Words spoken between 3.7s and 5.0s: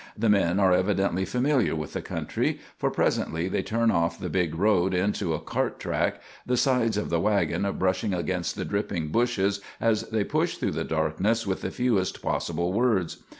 off the big road